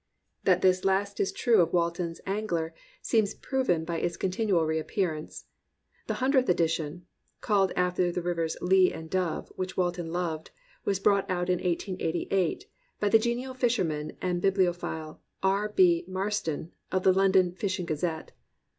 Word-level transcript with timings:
That 0.45 0.63
this 0.63 0.83
last 0.83 1.19
is 1.19 1.31
true 1.31 1.61
of 1.61 1.73
Walton's 1.73 2.21
Angler 2.25 2.73
seems 3.03 3.35
proven 3.35 3.85
by 3.85 3.99
its 3.99 4.17
continual 4.17 4.65
reappearance. 4.65 5.45
The 6.07 6.15
Hun 6.15 6.31
dredth 6.31 6.49
Edition 6.49 7.05
(called 7.39 7.71
after 7.75 8.11
the 8.11 8.23
rivers 8.23 8.57
Lea 8.61 8.91
and 8.91 9.11
Dove, 9.11 9.53
which 9.57 9.77
Walton 9.77 10.11
loved) 10.11 10.49
was 10.85 10.99
brought 10.99 11.29
out 11.29 11.51
in 11.51 11.59
1888, 11.61 12.65
by 12.99 13.09
the 13.09 13.19
genial 13.19 13.53
fisherman 13.53 14.17
and 14.23 14.41
bibliophile, 14.41 15.21
R. 15.43 15.69
B. 15.69 16.03
Marston 16.07 16.71
of 16.91 17.03
the 17.03 17.13
London 17.13 17.51
Fishing 17.51 17.85
Gazette. 17.85 18.31